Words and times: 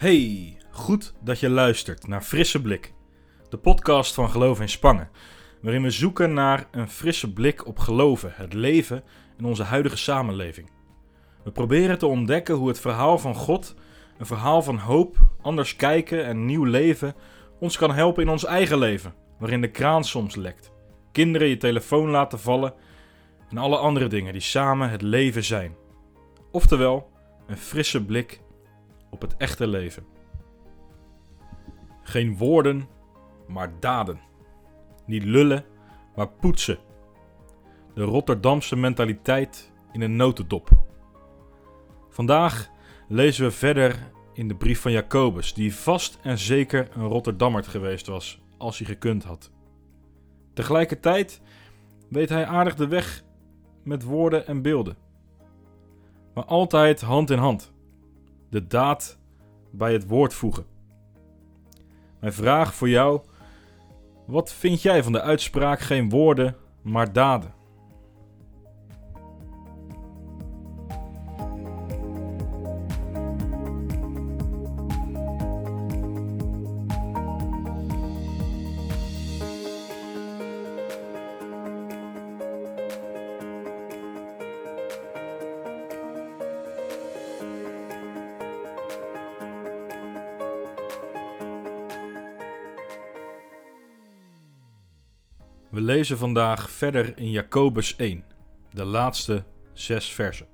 Hey, 0.00 0.56
goed 0.70 1.14
dat 1.22 1.40
je 1.40 1.48
luistert 1.48 2.06
naar 2.06 2.22
Frisse 2.22 2.62
Blik, 2.62 2.94
de 3.48 3.56
podcast 3.56 4.14
van 4.14 4.30
Geloof 4.30 4.60
in 4.60 4.68
Spangen, 4.68 5.10
waarin 5.62 5.82
we 5.82 5.90
zoeken 5.90 6.32
naar 6.32 6.68
een 6.70 6.88
frisse 6.88 7.32
blik 7.32 7.66
op 7.66 7.78
geloven, 7.78 8.32
het 8.34 8.52
leven 8.52 9.02
en 9.38 9.44
onze 9.44 9.62
huidige 9.62 9.96
samenleving. 9.96 10.70
We 11.44 11.50
proberen 11.50 11.98
te 11.98 12.06
ontdekken 12.06 12.54
hoe 12.54 12.68
het 12.68 12.80
verhaal 12.80 13.18
van 13.18 13.34
God, 13.34 13.74
een 14.18 14.26
verhaal 14.26 14.62
van 14.62 14.78
hoop, 14.78 15.16
anders 15.42 15.76
kijken 15.76 16.24
en 16.24 16.44
nieuw 16.44 16.64
leven, 16.64 17.14
ons 17.58 17.76
kan 17.76 17.92
helpen 17.92 18.22
in 18.22 18.28
ons 18.28 18.44
eigen 18.44 18.78
leven, 18.78 19.14
waarin 19.38 19.60
de 19.60 19.70
kraan 19.70 20.04
soms 20.04 20.34
lekt, 20.34 20.72
kinderen 21.12 21.48
je 21.48 21.56
telefoon 21.56 22.08
laten 22.08 22.40
vallen 22.40 22.74
en 23.50 23.58
alle 23.58 23.76
andere 23.76 24.06
dingen 24.06 24.32
die 24.32 24.42
samen 24.42 24.90
het 24.90 25.02
leven 25.02 25.44
zijn. 25.44 25.74
Oftewel, 26.50 27.10
een 27.46 27.58
frisse 27.58 28.04
blik 28.04 28.40
op 29.10 29.20
het 29.20 29.36
echte 29.36 29.66
leven. 29.66 30.04
Geen 32.02 32.36
woorden, 32.36 32.88
maar 33.48 33.72
daden. 33.80 34.20
Niet 35.06 35.24
lullen, 35.24 35.64
maar 36.16 36.28
poetsen. 36.28 36.78
De 37.94 38.02
Rotterdamse 38.02 38.76
mentaliteit 38.76 39.72
in 39.92 40.00
een 40.00 40.16
notendop. 40.16 40.70
Vandaag 42.08 42.70
lezen 43.08 43.44
we 43.44 43.50
verder 43.50 44.10
in 44.32 44.48
de 44.48 44.56
brief 44.56 44.80
van 44.80 44.92
Jacobus, 44.92 45.54
die 45.54 45.74
vast 45.74 46.18
en 46.22 46.38
zeker 46.38 46.88
een 46.92 47.06
Rotterdammert 47.06 47.66
geweest 47.66 48.06
was, 48.06 48.42
als 48.58 48.78
hij 48.78 48.86
gekund 48.86 49.24
had. 49.24 49.50
Tegelijkertijd 50.54 51.40
weet 52.08 52.28
hij 52.28 52.46
aardig 52.46 52.74
de 52.74 52.88
weg 52.88 53.22
met 53.84 54.02
woorden 54.02 54.46
en 54.46 54.62
beelden. 54.62 54.96
Maar 56.34 56.44
altijd 56.44 57.00
hand 57.00 57.30
in 57.30 57.38
hand. 57.38 57.72
De 58.50 58.66
daad 58.66 59.18
bij 59.70 59.92
het 59.92 60.06
woord 60.06 60.34
voegen. 60.34 60.66
Mijn 62.20 62.32
vraag 62.32 62.74
voor 62.74 62.88
jou: 62.88 63.20
wat 64.26 64.52
vind 64.52 64.82
jij 64.82 65.02
van 65.02 65.12
de 65.12 65.20
uitspraak 65.20 65.80
geen 65.80 66.08
woorden, 66.08 66.56
maar 66.82 67.12
daden? 67.12 67.54
We 95.80 95.86
lezen 95.86 96.18
vandaag 96.18 96.70
verder 96.70 97.18
in 97.18 97.30
Jacobus 97.30 97.96
1, 97.96 98.24
de 98.72 98.84
laatste 98.84 99.44
zes 99.72 100.12
versen. 100.12 100.46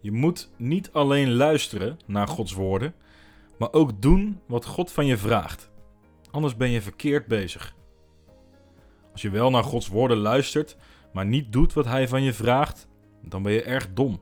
Je 0.00 0.12
moet 0.12 0.50
niet 0.56 0.92
alleen 0.92 1.34
luisteren 1.34 1.98
naar 2.06 2.28
Gods 2.28 2.52
woorden, 2.52 2.94
maar 3.58 3.72
ook 3.72 4.02
doen 4.02 4.40
wat 4.46 4.64
God 4.64 4.92
van 4.92 5.06
je 5.06 5.16
vraagt. 5.16 5.70
Anders 6.30 6.56
ben 6.56 6.70
je 6.70 6.82
verkeerd 6.82 7.26
bezig. 7.26 7.74
Als 9.12 9.22
je 9.22 9.30
wel 9.30 9.50
naar 9.50 9.64
Gods 9.64 9.88
woorden 9.88 10.18
luistert, 10.18 10.76
maar 11.12 11.26
niet 11.26 11.52
doet 11.52 11.72
wat 11.72 11.84
Hij 11.84 12.08
van 12.08 12.22
je 12.22 12.32
vraagt, 12.32 12.88
dan 13.22 13.42
ben 13.42 13.52
je 13.52 13.62
erg 13.62 13.92
dom. 13.94 14.20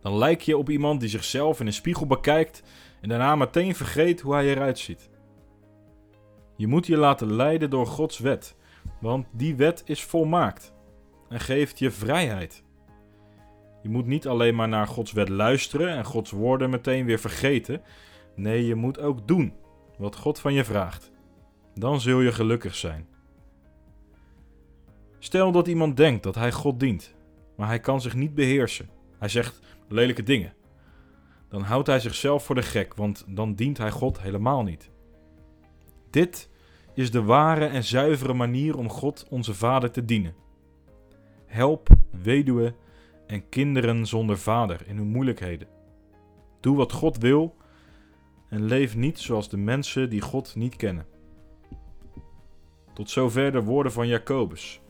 Dan 0.00 0.18
lijk 0.18 0.40
je 0.40 0.58
op 0.58 0.70
iemand 0.70 1.00
die 1.00 1.08
zichzelf 1.08 1.60
in 1.60 1.66
een 1.66 1.72
spiegel 1.72 2.06
bekijkt 2.06 2.62
en 3.00 3.08
daarna 3.08 3.36
meteen 3.36 3.74
vergeet 3.74 4.20
hoe 4.20 4.34
hij 4.34 4.46
eruit 4.46 4.78
ziet. 4.78 5.10
Je 6.58 6.66
moet 6.66 6.86
je 6.86 6.96
laten 6.96 7.32
leiden 7.32 7.70
door 7.70 7.86
Gods 7.86 8.18
wet, 8.18 8.56
want 9.00 9.26
die 9.32 9.56
wet 9.56 9.82
is 9.84 10.04
volmaakt 10.04 10.72
en 11.28 11.40
geeft 11.40 11.78
je 11.78 11.90
vrijheid. 11.90 12.64
Je 13.82 13.88
moet 13.88 14.06
niet 14.06 14.26
alleen 14.26 14.54
maar 14.54 14.68
naar 14.68 14.86
Gods 14.86 15.12
wet 15.12 15.28
luisteren 15.28 15.88
en 15.88 16.04
Gods 16.04 16.30
woorden 16.30 16.70
meteen 16.70 17.04
weer 17.04 17.18
vergeten. 17.18 17.82
Nee, 18.34 18.66
je 18.66 18.74
moet 18.74 19.00
ook 19.00 19.28
doen 19.28 19.52
wat 19.98 20.16
God 20.16 20.38
van 20.38 20.52
je 20.52 20.64
vraagt. 20.64 21.10
Dan 21.74 22.00
zul 22.00 22.20
je 22.20 22.32
gelukkig 22.32 22.74
zijn. 22.74 23.08
Stel 25.18 25.52
dat 25.52 25.68
iemand 25.68 25.96
denkt 25.96 26.22
dat 26.22 26.34
hij 26.34 26.52
God 26.52 26.80
dient, 26.80 27.14
maar 27.56 27.68
hij 27.68 27.80
kan 27.80 28.00
zich 28.00 28.14
niet 28.14 28.34
beheersen. 28.34 28.90
Hij 29.18 29.28
zegt 29.28 29.60
lelijke 29.88 30.22
dingen. 30.22 30.52
Dan 31.48 31.62
houdt 31.62 31.86
hij 31.86 32.00
zichzelf 32.00 32.44
voor 32.44 32.54
de 32.54 32.62
gek, 32.62 32.94
want 32.94 33.24
dan 33.28 33.54
dient 33.54 33.78
hij 33.78 33.90
God 33.90 34.20
helemaal 34.20 34.62
niet. 34.62 34.90
Dit 36.10 36.50
is 36.94 37.10
de 37.10 37.22
ware 37.22 37.66
en 37.66 37.84
zuivere 37.84 38.34
manier 38.34 38.76
om 38.76 38.88
God 38.88 39.26
onze 39.30 39.54
Vader 39.54 39.90
te 39.90 40.04
dienen. 40.04 40.34
Help 41.46 41.88
weduwen 42.22 42.76
en 43.26 43.48
kinderen 43.48 44.06
zonder 44.06 44.38
vader 44.38 44.80
in 44.86 44.96
hun 44.96 45.08
moeilijkheden. 45.08 45.68
Doe 46.60 46.76
wat 46.76 46.92
God 46.92 47.18
wil 47.18 47.56
en 48.48 48.62
leef 48.62 48.96
niet 48.96 49.18
zoals 49.18 49.48
de 49.48 49.56
mensen 49.56 50.10
die 50.10 50.20
God 50.20 50.54
niet 50.54 50.76
kennen. 50.76 51.06
Tot 52.94 53.10
zover 53.10 53.52
de 53.52 53.62
woorden 53.62 53.92
van 53.92 54.06
Jacobus. 54.06 54.80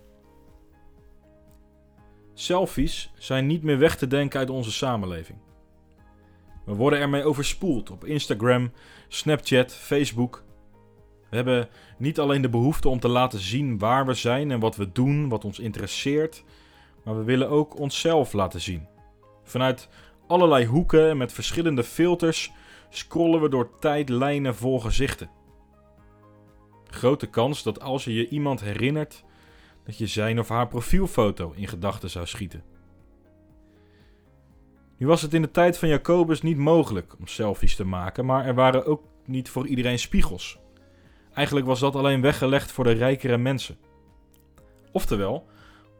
Selfies 2.35 3.13
zijn 3.15 3.47
niet 3.47 3.63
meer 3.63 3.79
weg 3.79 3.97
te 3.97 4.07
denken 4.07 4.39
uit 4.39 4.51
onze 4.51 4.73
samenleving. 4.73 5.39
We 6.65 6.75
worden 6.75 6.99
ermee 6.99 7.25
overspoeld 7.25 7.91
op 7.91 8.05
Instagram, 8.05 8.73
Snapchat, 9.09 9.73
Facebook 9.73 10.45
we 11.31 11.37
hebben 11.37 11.69
niet 11.99 12.19
alleen 12.19 12.43
de 12.43 12.49
behoefte 12.49 12.89
om 12.89 13.01
te 13.01 13.09
laten 13.09 13.39
zien 13.39 13.79
waar 13.79 14.07
we 14.07 14.15
zijn 14.15 14.51
en 14.51 14.61
wat 14.61 14.77
we 14.77 14.93
doen, 14.93 15.29
wat 15.29 15.45
ons 15.45 15.59
interesseert, 15.59 16.45
maar 17.05 17.17
we 17.17 17.25
willen 17.25 17.49
ook 17.49 17.79
onszelf 17.79 18.33
laten 18.33 18.61
zien. 18.61 18.87
Vanuit 19.43 19.89
allerlei 20.27 20.67
hoeken 20.67 21.09
en 21.09 21.17
met 21.17 21.33
verschillende 21.33 21.85
filters 21.85 22.53
scrollen 22.89 23.41
we 23.41 23.49
door 23.49 23.79
tijdlijnen 23.79 24.55
vol 24.55 24.81
gezichten. 24.81 25.31
Grote 26.87 27.27
kans 27.27 27.63
dat 27.63 27.81
als 27.81 28.05
je 28.05 28.15
je 28.15 28.29
iemand 28.29 28.61
herinnert, 28.61 29.25
dat 29.85 29.99
je 29.99 30.07
zijn 30.07 30.39
of 30.39 30.49
haar 30.49 30.69
profielfoto 30.69 31.53
in 31.57 31.69
gedachten 31.69 32.11
zou 32.11 32.27
schieten. 32.27 32.63
Nu 34.97 35.07
was 35.07 35.23
het 35.23 35.35
in 35.35 35.43
de 35.43 35.51
tijd 35.51 35.79
van 35.79 35.89
Jacobus 35.89 36.43
niet 36.43 36.57
mogelijk 36.57 37.15
om 37.19 37.27
selfies 37.27 37.77
te 37.77 37.85
maken, 37.85 38.25
maar 38.27 38.47
er 38.47 38.55
waren 38.55 38.87
ook 38.87 39.03
niet 39.25 39.49
voor 39.51 39.67
iedereen 39.67 39.99
spiegels. 39.99 40.59
Eigenlijk 41.39 41.67
was 41.67 41.81
dat 41.81 41.97
alleen 41.97 42.21
weggelegd 42.21 42.73
voor 42.73 42.85
de 42.85 42.93
rijkere 42.93 43.37
mensen. 43.37 43.77
Oftewel, 44.93 45.47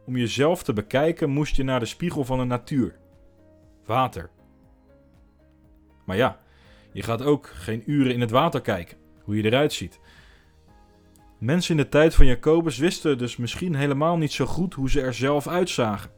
om 0.05 0.17
jezelf 0.17 0.63
te 0.63 0.73
bekijken 0.73 1.29
moest 1.29 1.55
je 1.55 1.63
naar 1.63 1.79
de 1.79 1.85
spiegel 1.85 2.25
van 2.25 2.37
de 2.37 2.43
natuur. 2.43 2.95
Water. 3.85 4.29
Maar 6.05 6.17
ja, 6.17 6.39
je 6.91 7.03
gaat 7.03 7.21
ook 7.21 7.47
geen 7.47 7.83
uren 7.85 8.13
in 8.13 8.21
het 8.21 8.31
water 8.31 8.61
kijken, 8.61 8.97
hoe 9.23 9.35
je 9.35 9.43
eruit 9.43 9.73
ziet. 9.73 9.99
Mensen 11.37 11.77
in 11.77 11.83
de 11.83 11.89
tijd 11.89 12.15
van 12.15 12.25
Jacobus 12.25 12.77
wisten 12.77 13.17
dus 13.17 13.37
misschien 13.37 13.75
helemaal 13.75 14.17
niet 14.17 14.31
zo 14.31 14.45
goed 14.45 14.73
hoe 14.73 14.89
ze 14.89 15.01
er 15.01 15.13
zelf 15.13 15.47
uitzagen. 15.47 16.11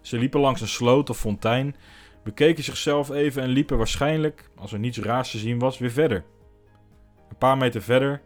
Ze 0.00 0.18
liepen 0.18 0.40
langs 0.40 0.60
een 0.60 0.68
sloot 0.68 1.10
of 1.10 1.18
fontein, 1.18 1.76
bekeken 2.24 2.64
zichzelf 2.64 3.10
even 3.10 3.42
en 3.42 3.48
liepen 3.48 3.76
waarschijnlijk, 3.76 4.50
als 4.56 4.72
er 4.72 4.78
niets 4.78 4.98
raars 4.98 5.30
te 5.30 5.38
zien 5.38 5.58
was, 5.58 5.78
weer 5.78 5.90
verder. 5.90 6.24
Een 7.32 7.38
paar 7.38 7.56
meter 7.56 7.82
verder 7.82 8.22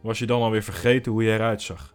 was 0.00 0.18
je 0.18 0.26
dan 0.26 0.42
alweer 0.42 0.62
vergeten 0.62 1.12
hoe 1.12 1.22
je 1.22 1.32
eruit 1.32 1.62
zag. 1.62 1.94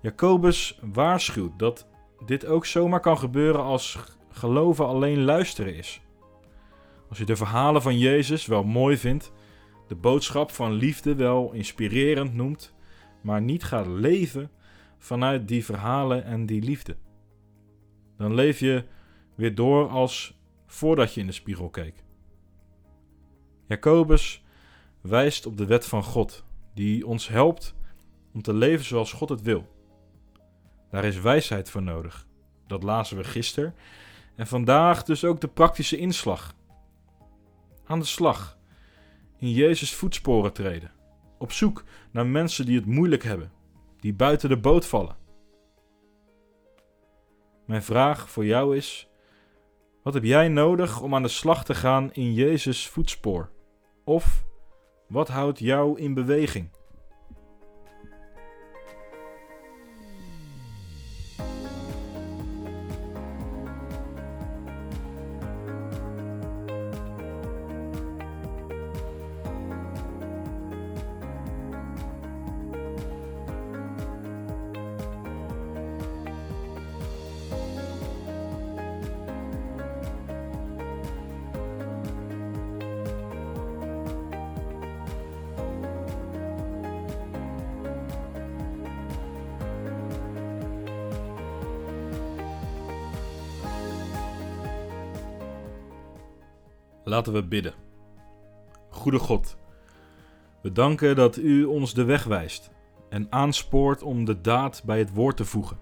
Jacobus 0.00 0.78
waarschuwt 0.82 1.58
dat 1.58 1.88
dit 2.26 2.46
ook 2.46 2.66
zomaar 2.66 3.00
kan 3.00 3.18
gebeuren 3.18 3.62
als 3.62 3.98
geloven 4.30 4.86
alleen 4.86 5.24
luisteren 5.24 5.74
is. 5.76 6.00
Als 7.08 7.18
je 7.18 7.24
de 7.24 7.36
verhalen 7.36 7.82
van 7.82 7.98
Jezus 7.98 8.46
wel 8.46 8.64
mooi 8.64 8.96
vindt, 8.96 9.32
de 9.88 9.94
boodschap 9.94 10.50
van 10.50 10.72
liefde 10.72 11.14
wel 11.14 11.52
inspirerend 11.52 12.34
noemt, 12.34 12.74
maar 13.22 13.42
niet 13.42 13.64
gaat 13.64 13.86
leven 13.86 14.50
vanuit 14.98 15.48
die 15.48 15.64
verhalen 15.64 16.24
en 16.24 16.46
die 16.46 16.62
liefde. 16.62 16.96
Dan 18.16 18.34
leef 18.34 18.60
je 18.60 18.84
weer 19.34 19.54
door 19.54 19.88
als 19.88 20.40
voordat 20.66 21.14
je 21.14 21.20
in 21.20 21.26
de 21.26 21.32
spiegel 21.32 21.68
keek. 21.68 22.04
Jacobus 23.66 24.46
wijst 25.00 25.46
op 25.46 25.56
de 25.56 25.66
wet 25.66 25.86
van 25.86 26.02
God, 26.02 26.44
die 26.74 27.06
ons 27.06 27.28
helpt 27.28 27.74
om 28.32 28.42
te 28.42 28.54
leven 28.54 28.84
zoals 28.84 29.12
God 29.12 29.28
het 29.28 29.42
wil. 29.42 29.66
Daar 30.90 31.04
is 31.04 31.20
wijsheid 31.20 31.70
voor 31.70 31.82
nodig. 31.82 32.26
Dat 32.66 32.82
lazen 32.82 33.16
we 33.16 33.24
gisteren. 33.24 33.74
En 34.36 34.46
vandaag 34.46 35.02
dus 35.02 35.24
ook 35.24 35.40
de 35.40 35.48
praktische 35.48 35.96
inslag. 35.96 36.54
Aan 37.84 37.98
de 37.98 38.04
slag. 38.04 38.58
In 39.36 39.50
Jezus' 39.50 39.94
voetsporen 39.94 40.52
treden. 40.52 40.92
Op 41.38 41.52
zoek 41.52 41.84
naar 42.10 42.26
mensen 42.26 42.66
die 42.66 42.76
het 42.76 42.86
moeilijk 42.86 43.22
hebben, 43.22 43.52
die 44.00 44.14
buiten 44.14 44.48
de 44.48 44.58
boot 44.58 44.86
vallen. 44.86 45.16
Mijn 47.66 47.82
vraag 47.82 48.30
voor 48.30 48.44
jou 48.44 48.76
is: 48.76 49.08
Wat 50.02 50.14
heb 50.14 50.24
jij 50.24 50.48
nodig 50.48 51.00
om 51.00 51.14
aan 51.14 51.22
de 51.22 51.28
slag 51.28 51.64
te 51.64 51.74
gaan 51.74 52.12
in 52.12 52.32
Jezus' 52.32 52.88
voetspoor? 52.88 53.50
Of 54.04 54.44
wat 55.08 55.28
houdt 55.28 55.58
jou 55.58 55.98
in 56.00 56.14
beweging? 56.14 56.70
Laten 97.08 97.32
we 97.32 97.42
bidden. 97.42 97.74
Goede 98.90 99.18
God, 99.18 99.56
we 100.62 100.72
danken 100.72 101.16
dat 101.16 101.36
U 101.36 101.64
ons 101.64 101.94
de 101.94 102.04
weg 102.04 102.24
wijst 102.24 102.70
en 103.08 103.26
aanspoort 103.30 104.02
om 104.02 104.24
de 104.24 104.40
daad 104.40 104.82
bij 104.84 104.98
het 104.98 105.14
woord 105.14 105.36
te 105.36 105.44
voegen. 105.44 105.78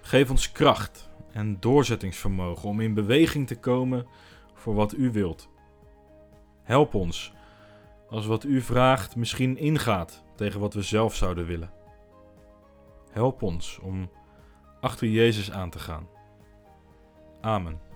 Geef 0.00 0.30
ons 0.30 0.52
kracht 0.52 1.10
en 1.30 1.60
doorzettingsvermogen 1.60 2.68
om 2.68 2.80
in 2.80 2.94
beweging 2.94 3.46
te 3.46 3.58
komen 3.58 4.06
voor 4.54 4.74
wat 4.74 4.94
U 4.94 5.10
wilt. 5.10 5.48
Help 6.62 6.94
ons 6.94 7.32
als 8.08 8.26
wat 8.26 8.44
U 8.44 8.60
vraagt 8.60 9.16
misschien 9.16 9.56
ingaat 9.56 10.24
tegen 10.36 10.60
wat 10.60 10.74
we 10.74 10.82
zelf 10.82 11.14
zouden 11.14 11.46
willen. 11.46 11.72
Help 13.10 13.42
ons 13.42 13.78
om 13.82 14.10
achter 14.80 15.08
Jezus 15.08 15.50
aan 15.50 15.70
te 15.70 15.78
gaan. 15.78 16.08
Amen. 17.40 17.91